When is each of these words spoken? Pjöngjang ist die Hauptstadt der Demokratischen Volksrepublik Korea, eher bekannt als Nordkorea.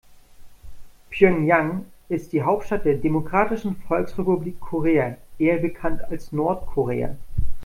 Pjöngjang 1.11 1.85
ist 2.09 2.33
die 2.33 2.41
Hauptstadt 2.41 2.85
der 2.85 2.95
Demokratischen 2.97 3.75
Volksrepublik 3.83 4.59
Korea, 4.59 5.17
eher 5.37 5.59
bekannt 5.59 6.03
als 6.05 6.31
Nordkorea. 6.31 7.17